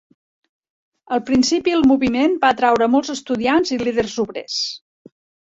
Al 1.17 1.21
principi 1.27 1.75
el 1.79 1.85
moviment 1.91 2.33
va 2.47 2.51
atreure 2.57 2.89
molts 2.95 3.13
estudiants 3.17 3.75
i 3.77 3.81
líders 3.85 4.19
obrers. 4.27 4.59